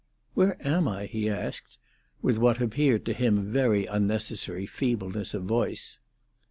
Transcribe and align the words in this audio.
"Where 0.33 0.57
am 0.67 0.87
I?" 0.87 1.05
he 1.05 1.29
asked, 1.29 1.77
with 2.23 2.39
what 2.39 2.59
appeared 2.59 3.05
to 3.05 3.13
him 3.13 3.51
very 3.53 3.85
unnecessary 3.85 4.65
feebleness 4.65 5.35
of 5.35 5.43
voice. 5.43 5.99